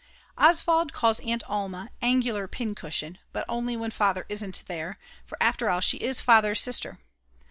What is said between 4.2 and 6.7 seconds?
isn't there, for after all she is Father's